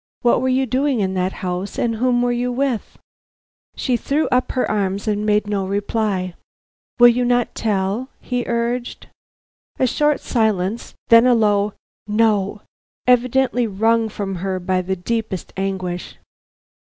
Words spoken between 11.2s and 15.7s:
a low "No," evidently wrung from her by the deepest